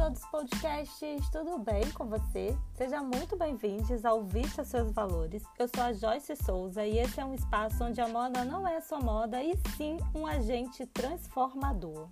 [0.00, 2.56] pessoa dos podcasts, tudo bem com você?
[2.72, 5.42] Seja muito bem-vindos ao Vista Seus Valores.
[5.58, 8.80] Eu sou a Joyce Souza e esse é um espaço onde a moda não é
[8.80, 12.08] só moda, e sim um agente transformador.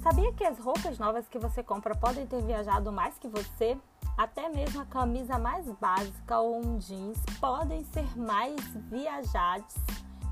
[0.00, 3.76] Sabia que as roupas novas que você compra podem ter viajado mais que você?
[4.16, 8.56] Até mesmo a camisa mais básica ou um jeans podem ser mais
[8.90, 9.74] viajados,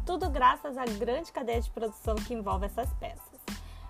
[0.04, 3.38] tudo graças à grande cadeia de produção que envolve essas peças.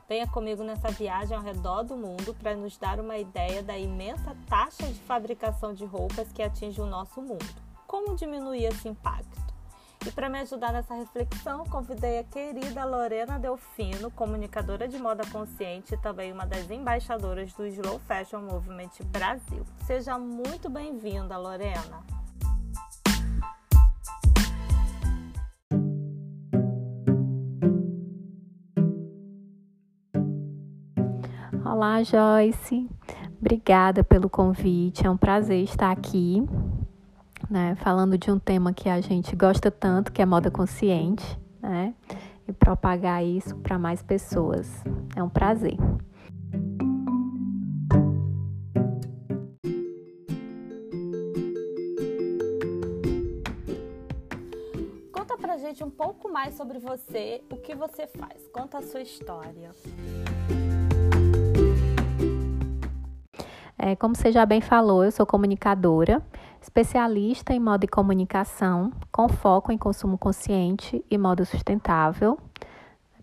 [0.08, 4.34] Venha comigo nessa viagem ao redor do mundo para nos dar uma ideia da imensa
[4.48, 7.46] taxa de fabricação de roupas que atinge o nosso mundo.
[7.86, 9.47] Como diminuir esse impacto?
[10.06, 15.94] E para me ajudar nessa reflexão, convidei a querida Lorena Delfino, comunicadora de moda consciente
[15.94, 19.64] e também uma das embaixadoras do Slow Fashion Movement Brasil.
[19.86, 22.02] Seja muito bem-vinda, Lorena.
[31.64, 32.88] Olá, Joyce.
[33.38, 35.06] Obrigada pelo convite.
[35.06, 36.42] É um prazer estar aqui
[37.48, 37.74] né?
[37.76, 41.94] Falando de um tema que a gente gosta tanto, que é moda consciente, né?
[42.46, 44.82] E propagar isso para mais pessoas.
[45.16, 45.76] É um prazer.
[55.12, 58.46] Conta pra gente um pouco mais sobre você, o que você faz.
[58.52, 59.70] Conta a sua história.
[63.80, 66.20] É, como você já bem falou, eu sou comunicadora
[66.60, 72.38] especialista em moda e comunicação, com foco em consumo consciente e moda sustentável.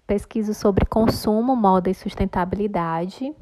[0.08, 3.34] Pesquiso sobre consumo, moda e sustentabilidade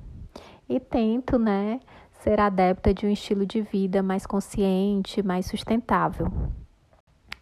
[0.68, 1.80] e tento, né,
[2.12, 6.32] ser adepta de um estilo de vida mais consciente, mais sustentável.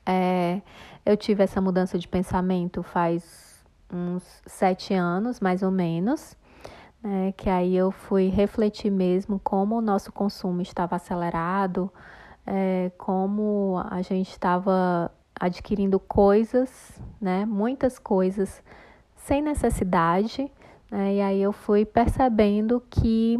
[0.05, 0.61] É,
[1.05, 3.63] eu tive essa mudança de pensamento faz
[3.93, 6.35] uns sete anos, mais ou menos,
[7.03, 11.91] né, que aí eu fui refletir mesmo como o nosso consumo estava acelerado,
[12.45, 18.61] é, como a gente estava adquirindo coisas, né, muitas coisas
[19.15, 20.51] sem necessidade,
[20.89, 23.39] né, e aí eu fui percebendo que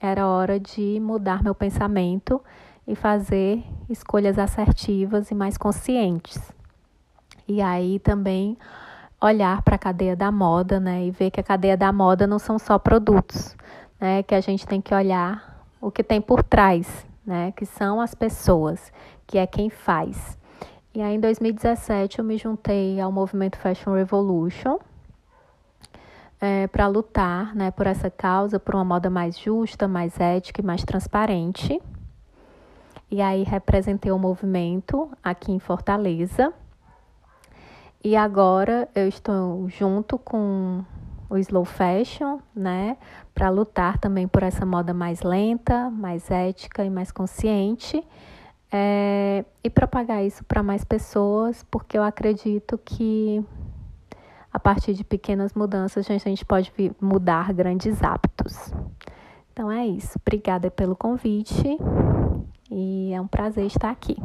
[0.00, 2.40] era hora de mudar meu pensamento
[2.86, 6.52] e fazer escolhas assertivas e mais conscientes.
[7.46, 8.56] E aí também
[9.20, 12.38] olhar para a cadeia da moda, né, e ver que a cadeia da moda não
[12.38, 13.56] são só produtos,
[14.00, 18.00] né, que a gente tem que olhar o que tem por trás, né, que são
[18.00, 18.90] as pessoas,
[19.26, 20.38] que é quem faz.
[20.94, 24.78] E aí em 2017 eu me juntei ao movimento Fashion Revolution
[26.40, 30.64] é, para lutar né, por essa causa, por uma moda mais justa, mais ética e
[30.64, 31.80] mais transparente.
[33.10, 36.52] E aí representei o movimento aqui em Fortaleza.
[38.02, 40.82] E agora eu estou junto com
[41.28, 42.96] o slow fashion, né,
[43.34, 48.02] para lutar também por essa moda mais lenta, mais ética e mais consciente.
[48.70, 53.42] É, e propagar isso para mais pessoas, porque eu acredito que
[54.52, 58.72] a partir de pequenas mudanças a gente pode mudar grandes hábitos.
[59.52, 60.18] Então é isso.
[60.20, 61.78] Obrigada pelo convite
[62.70, 64.16] e é um prazer estar aqui.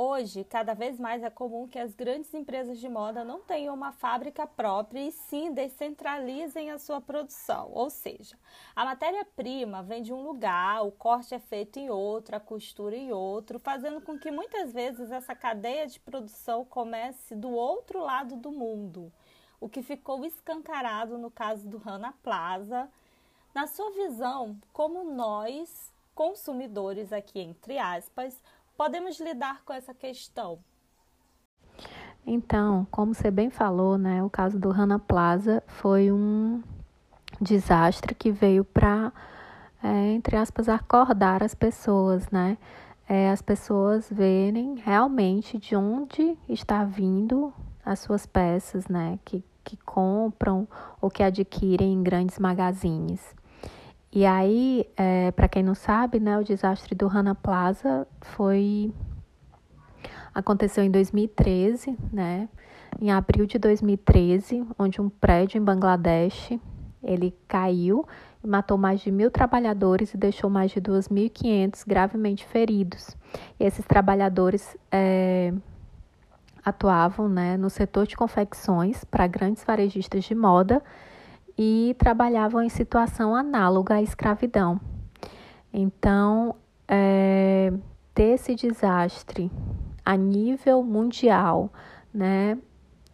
[0.00, 3.90] Hoje, cada vez mais é comum que as grandes empresas de moda não tenham uma
[3.90, 7.68] fábrica própria e sim descentralizem a sua produção.
[7.72, 8.38] Ou seja,
[8.76, 13.10] a matéria-prima vem de um lugar, o corte é feito em outro, a costura em
[13.10, 18.52] outro, fazendo com que muitas vezes essa cadeia de produção comece do outro lado do
[18.52, 19.12] mundo,
[19.60, 22.88] o que ficou escancarado no caso do Rana Plaza.
[23.52, 28.40] Na sua visão, como nós, consumidores aqui entre aspas,
[28.78, 30.60] podemos lidar com essa questão?
[32.24, 36.62] Então, como você bem falou, né, o caso do Rana Plaza foi um
[37.40, 39.12] desastre que veio para,
[39.82, 42.56] é, entre aspas, acordar as pessoas, né?
[43.08, 47.52] É, as pessoas verem realmente de onde está vindo
[47.84, 49.18] as suas peças, né?
[49.24, 50.68] Que, que compram
[51.00, 53.34] ou que adquirem em grandes magazines.
[54.12, 58.92] E aí, é, para quem não sabe, né, o desastre do Rana Plaza foi
[60.34, 62.48] aconteceu em 2013, né?
[63.00, 66.58] Em abril de 2013, onde um prédio em Bangladesh
[67.02, 68.06] ele caiu
[68.42, 73.16] e matou mais de mil trabalhadores e deixou mais de 2.500 gravemente feridos.
[73.58, 75.52] E esses trabalhadores é,
[76.64, 80.82] atuavam né, no setor de confecções para grandes varejistas de moda
[81.58, 84.80] e trabalhavam em situação análoga à escravidão.
[85.72, 86.54] Então,
[86.86, 87.72] é,
[88.14, 89.50] ter esse desastre
[90.04, 91.70] a nível mundial,
[92.14, 92.56] né?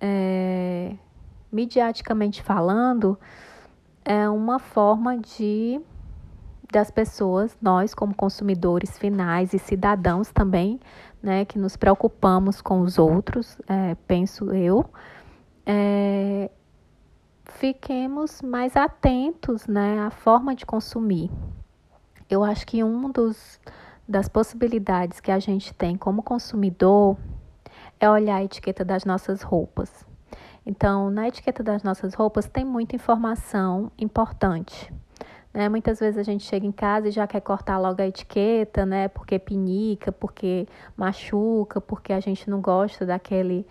[0.01, 0.95] É,
[1.51, 3.19] mediaticamente falando,
[4.05, 5.81] é uma forma de
[6.71, 10.81] das pessoas, nós como consumidores finais e cidadãos também,
[11.23, 14.85] né, que nos preocupamos com os outros, é, penso eu,
[15.65, 16.51] é,
[17.55, 21.31] fiquemos mais atentos, né, à forma de consumir.
[22.29, 23.61] Eu acho que um dos
[24.07, 27.17] das possibilidades que a gente tem como consumidor
[27.99, 30.05] é olhar a etiqueta das nossas roupas.
[30.67, 34.93] Então, na etiqueta das nossas roupas tem muita informação importante.
[35.53, 35.69] Né?
[35.69, 39.09] Muitas vezes a gente chega em casa e já quer cortar logo a etiqueta, né?
[39.09, 40.67] Porque pinica, porque
[40.97, 43.67] machuca, porque a gente não gosta daquele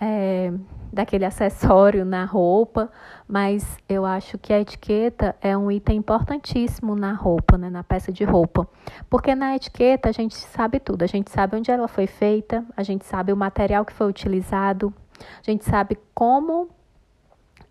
[0.00, 0.52] é,
[0.92, 2.90] daquele acessório na roupa,
[3.26, 8.12] mas eu acho que a etiqueta é um item importantíssimo na roupa, né, na peça
[8.12, 8.68] de roupa,
[9.08, 12.82] porque na etiqueta a gente sabe tudo, a gente sabe onde ela foi feita, a
[12.82, 16.68] gente sabe o material que foi utilizado, a gente sabe como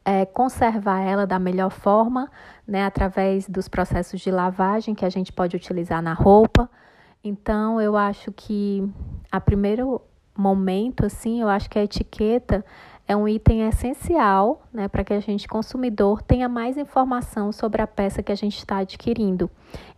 [0.04, 2.30] é, conservar ela da melhor forma,
[2.68, 6.70] né, através dos processos de lavagem que a gente pode utilizar na roupa.
[7.24, 8.88] Então, eu acho que
[9.32, 10.00] a primeiro
[10.38, 12.64] momento, assim, eu acho que a etiqueta
[13.08, 17.88] é um item essencial né, para que a gente, consumidor, tenha mais informação sobre a
[17.88, 19.50] peça que a gente está adquirindo.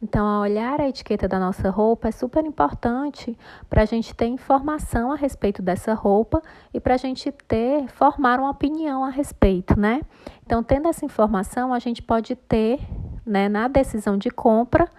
[0.02, 3.38] Então, ao olhar a etiqueta da nossa roupa é super importante
[3.70, 6.42] para a gente ter informação a respeito dessa roupa
[6.74, 10.02] e para a gente ter, formar uma opinião a respeito, né?
[10.46, 12.80] Então, tendo essa informação, a gente pode ter,
[13.26, 14.90] né, na decisão de compra,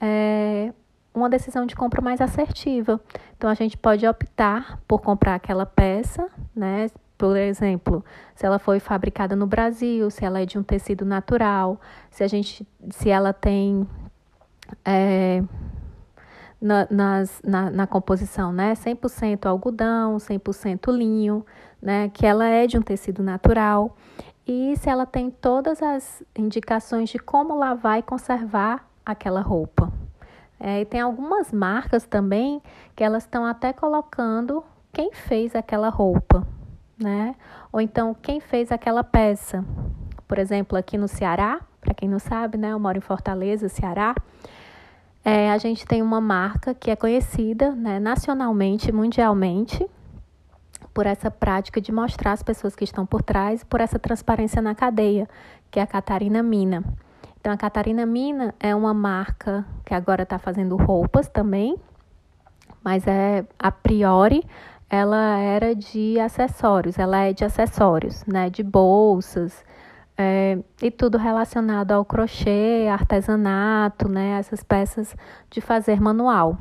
[0.00, 0.72] é,
[1.14, 3.00] uma decisão de compra mais assertiva.
[3.36, 6.88] Então a gente pode optar por comprar aquela peça, né?
[7.16, 11.80] Por exemplo, se ela foi fabricada no Brasil, se ela é de um tecido natural,
[12.10, 13.86] se a gente, se ela tem
[14.84, 15.42] é,
[16.60, 18.74] na, nas, na, na, composição, né?
[18.74, 21.46] 100% algodão, 100% linho,
[21.80, 22.08] né?
[22.08, 23.96] Que ela é de um tecido natural.
[24.46, 29.92] E se ela tem todas as indicações de como lavar e conservar aquela roupa.
[30.58, 32.62] É, e tem algumas marcas também
[32.94, 36.46] que elas estão até colocando quem fez aquela roupa,
[36.98, 37.34] né?
[37.72, 39.64] Ou então quem fez aquela peça.
[40.26, 42.72] Por exemplo, aqui no Ceará, para quem não sabe, né?
[42.72, 44.14] Eu moro em Fortaleza, Ceará.
[45.24, 49.86] É, a gente tem uma marca que é conhecida né, nacionalmente, mundialmente,
[50.92, 54.74] por essa prática de mostrar as pessoas que estão por trás, por essa transparência na
[54.74, 55.28] cadeia,
[55.70, 56.84] que é a Catarina Mina.
[57.44, 61.76] Então, a Catarina Mina é uma marca que agora está fazendo roupas também,
[62.82, 64.42] mas é a priori
[64.88, 69.62] ela era de acessórios, ela é de acessórios, né, de bolsas
[70.16, 75.14] é, e tudo relacionado ao crochê, artesanato, né, essas peças
[75.50, 76.56] de fazer manual.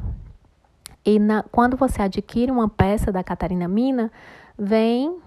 [1.05, 4.11] E na, quando você adquire uma peça da Catarina Mina,
[4.59, 5.17] vem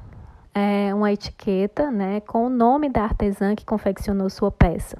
[0.55, 4.99] é, uma etiqueta, né, com o nome da artesã que confeccionou sua peça.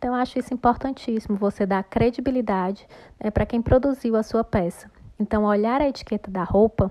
[0.00, 2.88] Então, eu acho isso importantíssimo, você dar credibilidade
[3.22, 4.90] né, para quem produziu a sua peça.
[5.18, 6.90] Então, olhar a etiqueta da roupa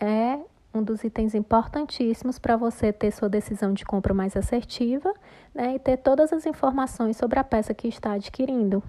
[0.00, 0.38] é
[0.72, 5.12] um dos itens importantíssimos para você ter sua decisão de compra mais assertiva
[5.54, 8.82] né, e ter todas as informações sobre a peça que está adquirindo.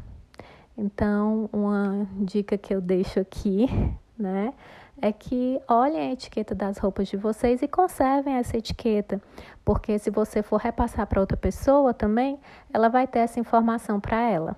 [0.77, 3.65] Então, uma dica que eu deixo aqui,
[4.17, 4.53] né,
[5.01, 9.21] é que olhem a etiqueta das roupas de vocês e conservem essa etiqueta,
[9.63, 12.39] porque se você for repassar para outra pessoa também,
[12.73, 14.55] ela vai ter essa informação para ela.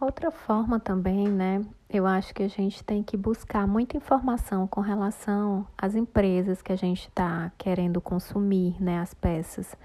[0.00, 1.64] Outra forma também, né?
[1.88, 6.72] Eu acho que a gente tem que buscar muita informação com relação às empresas que
[6.72, 8.98] a gente está querendo consumir, né?
[8.98, 9.76] As peças.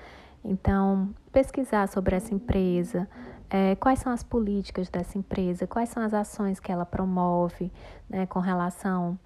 [0.48, 3.08] Então, pesquisar sobre essa empresa,
[3.50, 7.70] é, quais são as políticas dessa empresa, quais são as ações que ela promove
[8.10, 9.20] né, com relação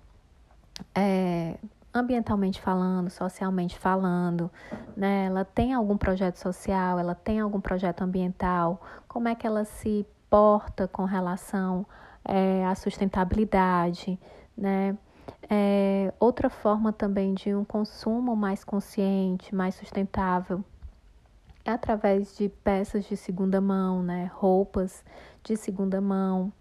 [0.95, 1.57] é,
[1.93, 4.49] ambientalmente falando, socialmente falando,
[4.97, 5.25] né?
[5.25, 10.05] Ela tem algum projeto social, ela tem algum projeto ambiental, como é que ela se
[10.29, 11.85] porta com relação
[12.25, 14.19] é, à sustentabilidade,
[14.57, 14.97] né?
[15.49, 20.63] É, outra forma também de um consumo mais consciente, mais sustentável,
[21.65, 24.29] através de peças de segunda mão, né?
[24.33, 25.03] Roupas
[25.43, 26.51] de segunda mão.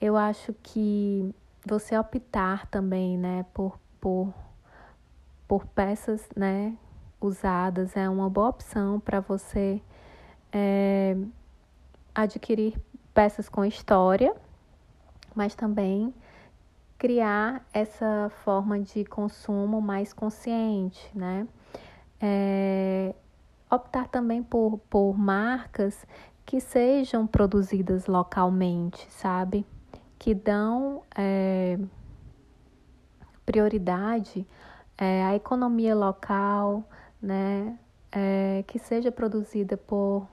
[0.00, 1.34] Eu acho que
[1.66, 4.34] você optar também, né, por, por,
[5.48, 6.76] por peças, né,
[7.20, 9.80] usadas é uma boa opção para você
[10.52, 11.16] é,
[12.14, 12.78] adquirir
[13.14, 14.34] peças com história,
[15.34, 16.12] mas também
[16.98, 21.46] criar essa forma de consumo mais consciente, né?
[22.20, 23.14] É,
[23.74, 26.06] optar também por, por marcas
[26.44, 29.66] que sejam produzidas localmente, sabe?
[30.18, 31.78] Que dão é,
[33.44, 34.46] prioridade
[34.96, 36.84] é, à economia local,
[37.20, 37.78] né?
[38.12, 40.28] É, que seja produzida por,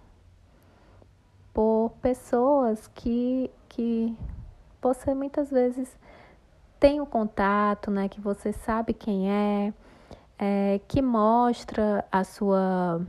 [1.52, 4.16] por pessoas que, que
[4.82, 5.98] você muitas vezes
[6.80, 8.08] tem o contato, né?
[8.08, 9.74] Que você sabe quem é,
[10.38, 13.02] é que mostra a sua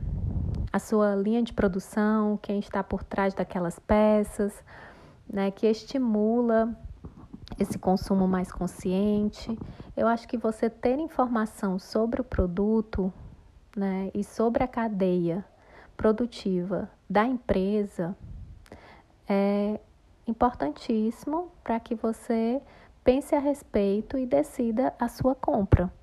[0.73, 4.51] a sua linha de produção, quem está por trás daquelas peças,
[5.31, 6.75] né, que estimula
[7.59, 9.55] esse consumo mais consciente.
[9.95, 13.13] Eu acho que você ter informação sobre o produto
[13.77, 15.45] né, e sobre a cadeia
[15.95, 18.17] produtiva da empresa
[19.29, 19.79] é
[20.25, 22.59] importantíssimo para que você
[23.03, 25.93] pense a respeito e decida a sua compra.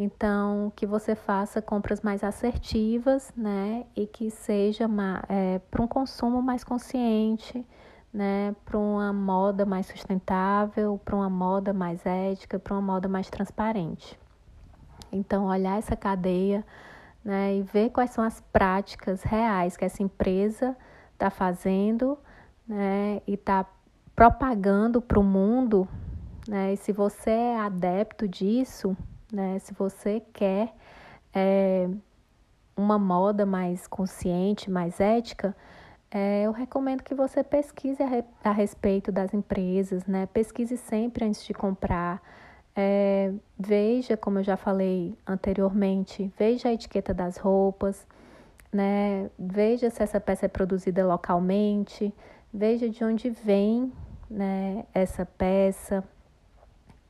[0.00, 3.84] Então, que você faça compras mais assertivas, né?
[3.96, 4.88] E que seja
[5.28, 7.66] é, para um consumo mais consciente,
[8.14, 8.54] né?
[8.64, 14.16] Para uma moda mais sustentável, para uma moda mais ética, para uma moda mais transparente.
[15.10, 16.64] Então, olhar essa cadeia,
[17.24, 17.56] né?
[17.56, 20.76] E ver quais são as práticas reais que essa empresa
[21.14, 22.16] está fazendo,
[22.68, 23.20] né?
[23.26, 23.66] E está
[24.14, 25.88] propagando para o mundo,
[26.46, 26.74] né?
[26.74, 28.96] E se você é adepto disso,
[29.32, 29.58] né?
[29.58, 30.74] Se você quer
[31.34, 31.88] é,
[32.76, 35.54] uma moda mais consciente, mais ética,
[36.10, 40.26] é, eu recomendo que você pesquise a, re, a, respeito das empresas, né?
[40.26, 42.22] Pesquise sempre antes de comprar.
[42.74, 48.06] É, veja, como eu já falei anteriormente, veja a etiqueta das roupas,
[48.72, 49.30] né?
[49.38, 52.14] Veja se essa peça é produzida localmente,
[52.52, 53.92] veja de onde vem
[54.30, 56.04] né, essa peça,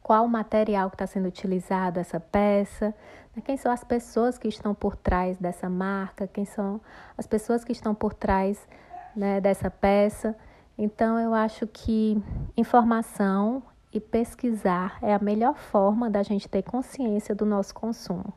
[0.09, 2.95] qual o material que está sendo utilizado essa peça,
[3.37, 3.43] né?
[3.45, 6.81] quem são as pessoas que estão por trás dessa marca, quem são
[7.19, 8.67] as pessoas que estão por trás
[9.15, 10.35] né, dessa peça.
[10.79, 12.17] Então, eu acho que
[12.57, 13.63] informação
[13.93, 18.33] e pesquisar é a melhor forma da gente ter consciência do nosso consumo.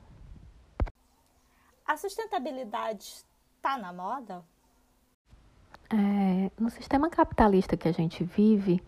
[1.88, 3.24] A sustentabilidade
[3.56, 4.44] está na moda?
[5.90, 8.84] É, no sistema capitalista que a gente vive,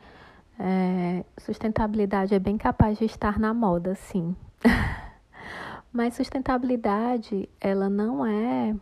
[0.59, 4.35] é, sustentabilidade é bem capaz de estar na moda, sim.
[5.91, 8.75] Mas sustentabilidade, ela não é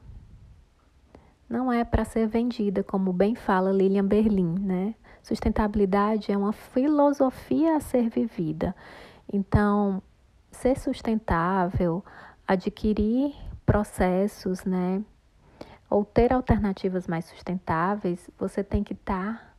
[1.49, 4.95] não é para ser vendida, como bem fala Lilian Berlin, né?
[5.21, 8.73] Sustentabilidade é uma filosofia a ser vivida.
[9.31, 10.01] Então,
[10.49, 12.03] ser sustentável,
[12.47, 13.35] adquirir
[13.65, 15.03] processos, né?
[15.89, 19.50] Ou ter alternativas mais sustentáveis, você tem que estar tá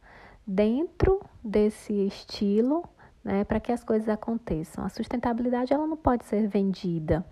[0.46, 2.84] dentro desse estilo,
[3.25, 4.84] né, para que as coisas aconteçam.
[4.84, 7.25] A sustentabilidade ela não pode ser vendida,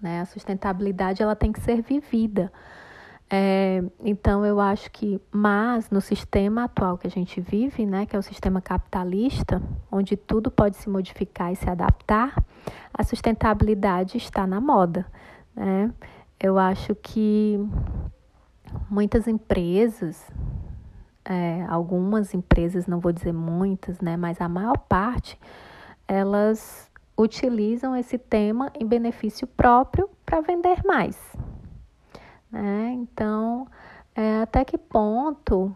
[0.00, 0.20] né?
[0.20, 2.52] A sustentabilidade ela tem que ser vivida.
[3.32, 8.16] É, então eu acho que, mas no sistema atual que a gente vive, né, que
[8.16, 12.34] é o sistema capitalista, onde tudo pode se modificar e se adaptar,
[12.92, 15.06] a sustentabilidade está na moda,
[15.54, 15.92] né?
[16.40, 17.60] Eu acho que
[18.88, 20.28] muitas empresas,
[21.24, 25.38] é, algumas empresas, não vou dizer muitas, né, mas a maior parte,
[26.08, 31.36] elas utilizam esse tema em benefício próprio para vender mais.
[32.50, 32.92] Né?
[32.94, 33.66] Então,
[34.14, 35.74] é, até que ponto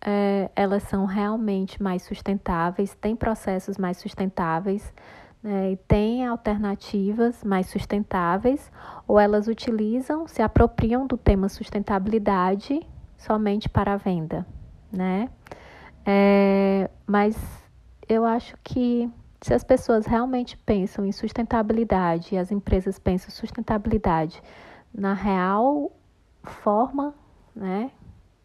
[0.00, 4.92] é, elas são realmente mais sustentáveis, têm processos mais sustentáveis
[5.42, 8.70] né, e têm alternativas mais sustentáveis,
[9.06, 12.84] ou elas utilizam, se apropriam do tema sustentabilidade
[13.16, 14.44] somente para a venda
[14.94, 15.28] né?
[16.06, 17.36] É, mas
[18.08, 19.10] eu acho que
[19.40, 24.42] se as pessoas realmente pensam em sustentabilidade e as empresas pensam em sustentabilidade
[24.92, 25.92] na real
[26.42, 27.14] forma,
[27.54, 27.90] né,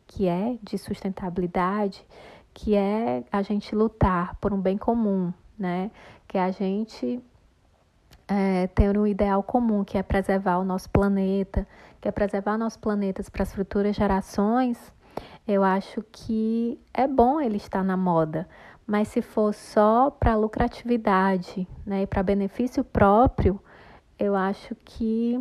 [0.07, 2.05] que é de sustentabilidade,
[2.53, 5.91] que é a gente lutar por um bem comum, né,
[6.27, 7.21] que é a gente
[8.27, 11.67] é, ter um ideal comum, que é preservar o nosso planeta,
[12.01, 14.93] que é preservar nossos planetas para as futuras gerações,
[15.47, 18.47] eu acho que é bom ele estar na moda,
[18.85, 23.59] mas se for só para lucratividade né, e para benefício próprio,
[24.17, 25.39] eu acho que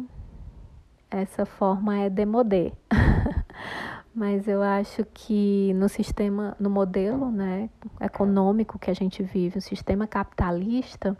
[1.10, 2.72] essa forma é demodê.
[4.14, 7.70] mas eu acho que no sistema, no modelo né,
[8.00, 11.16] econômico que a gente vive, o sistema capitalista,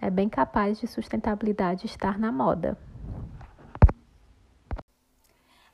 [0.00, 2.76] é bem capaz de sustentabilidade estar na moda.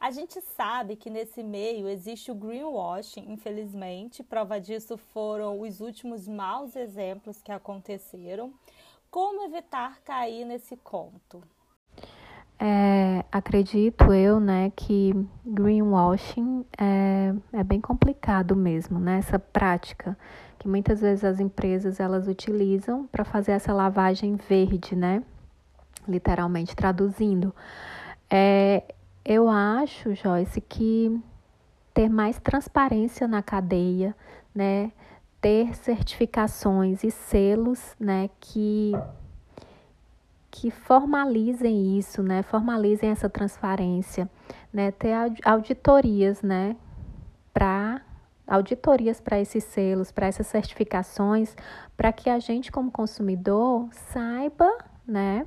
[0.04, 4.22] A gente sabe que nesse meio existe o greenwashing, infelizmente.
[4.22, 8.52] Prova disso foram os últimos maus exemplos que aconteceram.
[9.10, 11.42] Como evitar cair nesse conto?
[12.60, 20.18] É, acredito eu, né, que greenwashing é, é bem complicado mesmo, né, essa prática
[20.58, 25.22] que muitas vezes as empresas elas utilizam para fazer essa lavagem verde, né,
[26.06, 27.54] literalmente traduzindo.
[28.30, 28.82] É,
[29.24, 31.20] eu acho, Joyce, que
[31.92, 34.14] ter mais transparência na cadeia,
[34.54, 34.92] né,
[35.40, 38.92] ter certificações e selos, né, que
[40.54, 42.44] que formalizem isso, né?
[42.44, 44.30] Formalizem essa transparência,
[44.72, 44.92] né?
[44.92, 45.12] Ter
[45.44, 46.76] auditorias, né?
[47.52, 48.00] Para
[48.46, 51.56] auditorias para esses selos, para essas certificações,
[51.96, 54.70] para que a gente como consumidor saiba,
[55.04, 55.44] né?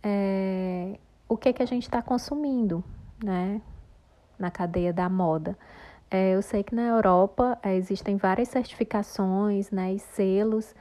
[0.00, 0.96] É,
[1.32, 2.84] o que que a gente está consumindo,
[3.22, 3.60] né?
[4.38, 5.56] Na cadeia da moda.
[6.10, 9.94] É, eu sei que na Europa é, existem várias certificações, né?
[9.94, 10.74] E selos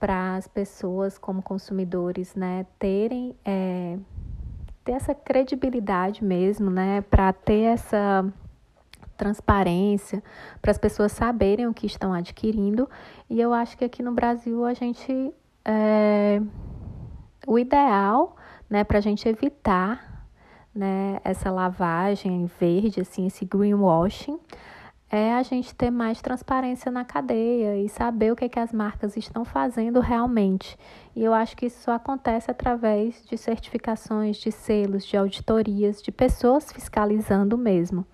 [0.00, 3.96] para as pessoas como consumidores, né, terem é,
[4.84, 8.26] ter essa credibilidade mesmo, né, para ter essa
[9.16, 10.20] transparência,
[10.60, 12.90] para as pessoas saberem o que estão adquirindo.
[13.30, 15.32] E eu acho que aqui no Brasil a gente
[15.64, 16.42] é,
[17.46, 18.36] o ideal,
[18.72, 20.26] né, para a gente evitar
[20.74, 24.40] né, essa lavagem verde, assim, esse greenwashing,
[25.10, 29.14] é a gente ter mais transparência na cadeia e saber o que, que as marcas
[29.14, 30.78] estão fazendo realmente.
[31.14, 36.10] E eu acho que isso só acontece através de certificações, de selos, de auditorias, de
[36.10, 38.06] pessoas fiscalizando mesmo,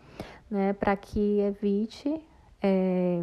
[0.50, 2.20] né, para que evite
[2.60, 3.22] é,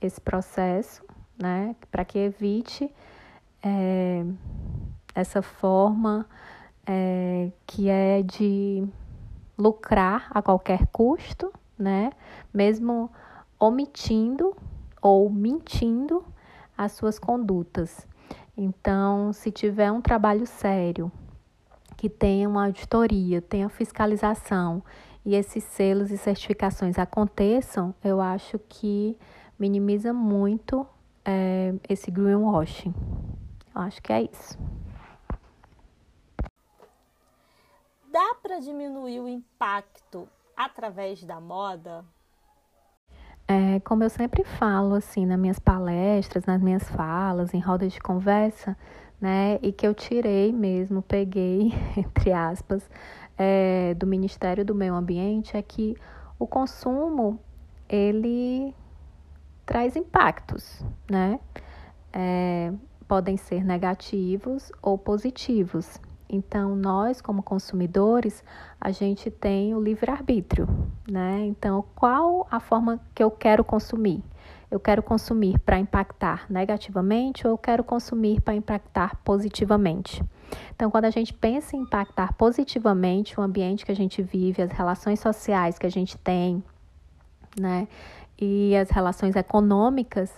[0.00, 1.04] esse processo,
[1.40, 2.90] né, para que evite
[3.62, 4.24] é,
[5.14, 6.26] essa forma
[6.86, 8.86] é, que é de
[9.56, 12.10] lucrar a qualquer custo né?
[12.52, 13.10] Mesmo
[13.58, 14.56] omitindo
[15.00, 16.24] ou mentindo
[16.76, 18.06] as suas condutas.
[18.56, 21.10] Então, se tiver um trabalho sério,
[21.96, 24.82] que tenha uma auditoria, tenha fiscalização
[25.24, 29.16] e esses selos e certificações aconteçam, eu acho que
[29.58, 30.86] minimiza muito
[31.24, 32.94] é, esse greenwashing.
[33.74, 34.58] Eu acho que é isso.
[38.14, 42.04] Dá para diminuir o impacto através da moda?
[43.48, 47.98] É, como eu sempre falo, assim, nas minhas palestras, nas minhas falas, em rodas de
[47.98, 48.78] conversa,
[49.20, 52.88] né, e que eu tirei mesmo, peguei, entre aspas,
[53.36, 55.96] é, do Ministério do Meio Ambiente, é que
[56.38, 57.40] o consumo,
[57.88, 58.72] ele
[59.66, 61.40] traz impactos, né,
[62.12, 62.72] é,
[63.08, 66.00] podem ser negativos ou positivos.
[66.28, 68.42] Então, nós, como consumidores,
[68.80, 70.68] a gente tem o livre-arbítrio,
[71.08, 71.44] né?
[71.46, 74.22] Então, qual a forma que eu quero consumir?
[74.70, 80.24] Eu quero consumir para impactar negativamente ou eu quero consumir para impactar positivamente?
[80.74, 84.72] Então, quando a gente pensa em impactar positivamente o ambiente que a gente vive, as
[84.72, 86.62] relações sociais que a gente tem,
[87.58, 87.86] né?
[88.40, 90.32] E as relações econômicas,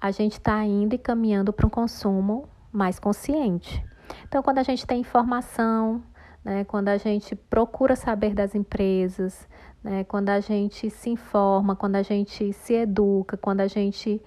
[0.00, 3.82] a gente está indo e caminhando para um consumo mais consciente.
[4.26, 6.02] Então, quando a gente tem informação,
[6.44, 9.48] né, quando a gente procura saber das empresas,
[9.82, 14.20] né, quando a gente se informa, quando a gente se educa, quando a gente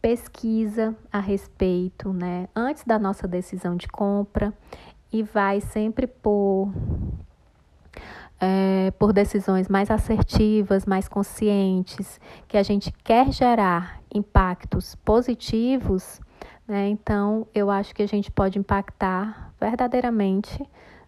[0.00, 4.52] pesquisa a respeito, né, antes da nossa decisão de compra
[5.12, 6.72] e vai sempre por
[8.40, 16.20] é, por decisões mais assertivas, mais conscientes, que a gente quer gerar impactos positivos,
[16.68, 16.86] né?
[16.90, 20.62] Então, eu acho que a gente pode impactar verdadeiramente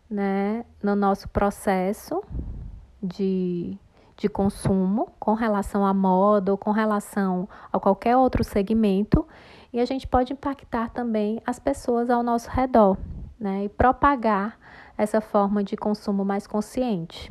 [0.09, 2.25] né, no nosso processo
[3.03, 3.77] de,
[4.16, 9.29] de consumo com relação à moda ou com relação a qualquer outro segmento.
[9.70, 12.96] E a gente pode impactar também as pessoas ao nosso redor
[13.38, 14.59] né, e propagar
[14.96, 17.31] essa forma de consumo mais consciente.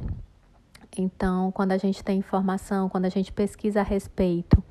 [0.97, 4.63] Então, quando a gente tem informação, quando a gente pesquisa a respeito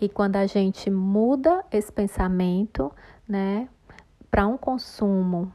[0.00, 2.92] e quando a gente muda esse pensamento,
[3.28, 3.68] né,
[4.30, 5.52] para um consumo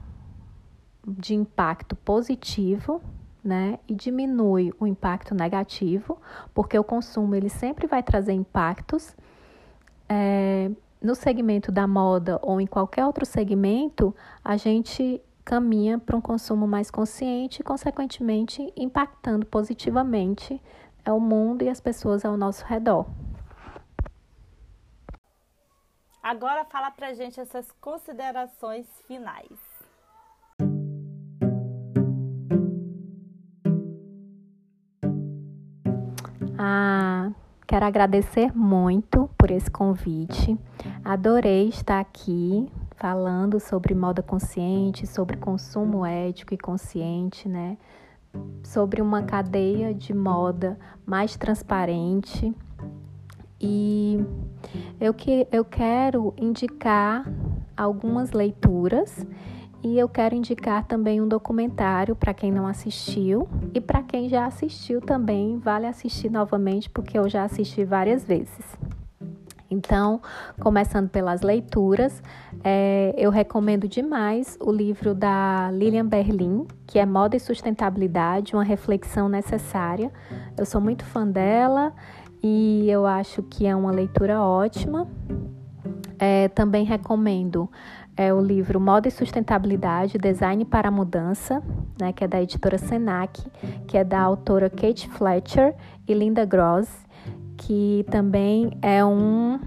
[1.08, 3.02] de impacto positivo,
[3.44, 6.18] né, e diminui o impacto negativo,
[6.54, 9.16] porque o consumo ele sempre vai trazer impactos.
[10.08, 16.22] É, no segmento da moda ou em qualquer outro segmento, a gente caminha para um
[16.22, 20.62] consumo mais consciente e, consequentemente, impactando positivamente
[21.04, 23.06] é, o mundo e as pessoas ao nosso redor.
[26.24, 29.60] Agora fala pra gente essas considerações finais.
[36.58, 37.30] Ah,
[37.68, 40.58] quero agradecer muito por esse convite.
[41.04, 47.78] Adorei estar aqui falando sobre moda consciente, sobre consumo ético e consciente, né?
[48.64, 52.56] Sobre uma cadeia de moda mais transparente.
[53.66, 54.20] E
[55.00, 57.26] eu, que, eu quero indicar
[57.78, 59.26] algumas leituras
[59.82, 64.46] e eu quero indicar também um documentário para quem não assistiu e para quem já
[64.46, 68.78] assistiu também, vale assistir novamente porque eu já assisti várias vezes.
[69.70, 70.22] Então,
[70.60, 72.22] começando pelas leituras,
[72.64, 78.64] é, eu recomendo demais o livro da Lilian Berlin, que é Moda e Sustentabilidade, uma
[78.64, 80.12] reflexão necessária.
[80.56, 81.92] Eu sou muito fã dela
[82.44, 85.08] e eu acho que é uma leitura ótima.
[86.20, 87.70] É, também recomendo
[88.16, 91.64] é o livro Moda e Sustentabilidade, Design para a Mudança,
[92.00, 93.44] né, que é da editora Senac,
[93.88, 95.76] que é da autora Kate Fletcher
[96.08, 96.90] e Linda Gross,
[97.58, 99.60] que também é um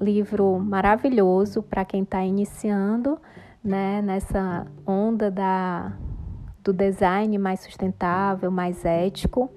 [0.00, 3.18] livro maravilhoso para quem está iniciando
[3.64, 5.92] né, nessa onda da,
[6.62, 9.50] do design mais sustentável, mais ético.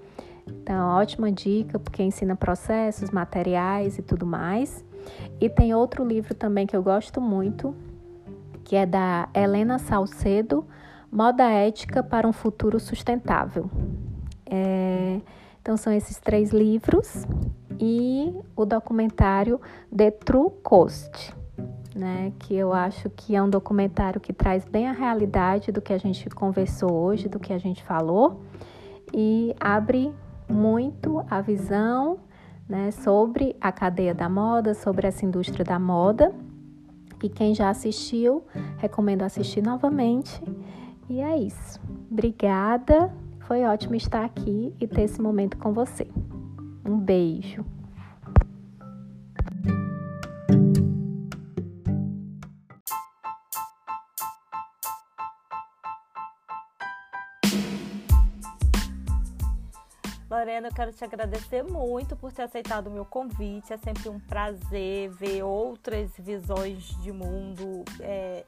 [0.61, 4.83] Então, ótima dica, porque ensina processos, materiais e tudo mais.
[5.39, 7.75] E tem outro livro também que eu gosto muito,
[8.63, 10.65] que é da Helena Salcedo,
[11.11, 13.69] Moda Ética para um Futuro Sustentável.
[14.45, 15.19] É,
[15.61, 17.25] então, são esses três livros
[17.79, 19.59] e o documentário
[19.95, 21.33] The True Cost,
[21.95, 25.91] né, que eu acho que é um documentário que traz bem a realidade do que
[25.91, 28.41] a gente conversou hoje, do que a gente falou,
[29.13, 30.13] e abre
[30.51, 32.19] muito a visão
[32.67, 36.33] né, sobre a cadeia da moda, sobre essa indústria da moda
[37.23, 38.43] e quem já assistiu,
[38.77, 40.41] recomendo assistir novamente.
[41.09, 41.79] E é isso.
[42.09, 43.13] Obrigada.
[43.41, 46.07] Foi ótimo estar aqui e ter esse momento com você.
[46.85, 47.65] Um beijo.
[60.41, 63.71] Lorena, eu quero te agradecer muito por ter aceitado o meu convite.
[63.71, 68.43] É sempre um prazer ver outras visões de mundo, é,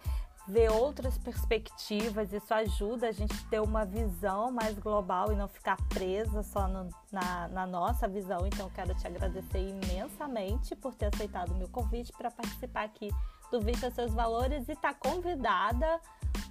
[0.47, 2.34] ver outras perspectivas.
[2.34, 6.89] Isso ajuda a gente ter uma visão mais global e não ficar presa só no,
[7.12, 8.39] na, na, nossa visão.
[8.47, 13.12] Então, quero te agradecer imensamente por ter aceitado o meu convite para participar aqui
[13.51, 16.01] do Vista Seus Valores e estar tá convidada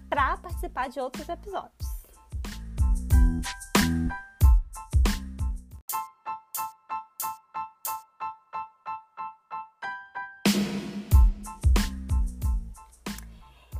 [0.08, 2.01] para participar de outros episódios.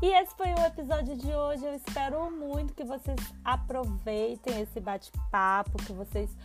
[0.03, 1.65] E esse foi o episódio de hoje.
[1.65, 6.37] Eu espero muito que vocês aproveitem esse bate-papo, que vocês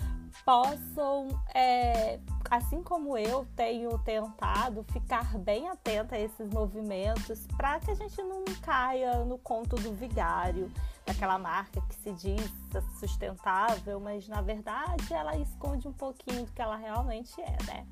[0.45, 2.19] possam, é,
[2.51, 8.21] assim como eu tenho tentado, ficar bem atenta a esses movimentos para que a gente
[8.21, 10.71] não caia no conto do vigário,
[11.03, 12.53] daquela marca que se diz
[12.99, 17.87] sustentável, mas na verdade ela esconde um pouquinho do que ela realmente é, né?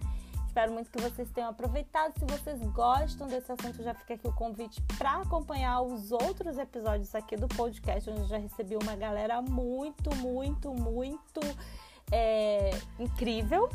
[0.55, 2.17] Espero muito que vocês tenham aproveitado.
[2.17, 7.13] Se vocês gostam desse assunto, já fica aqui o convite para acompanhar os outros episódios
[7.13, 11.41] aqui do podcast, onde eu já recebi uma galera muito, muito, muito
[12.09, 13.69] é, incrível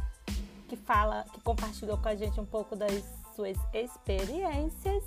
[0.69, 3.05] que fala, que compartilhou com a gente um pouco das
[3.37, 5.05] suas experiências.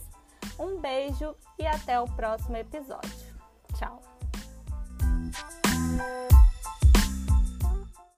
[0.60, 3.34] Um beijo e até o próximo episódio.
[3.74, 4.00] Tchau.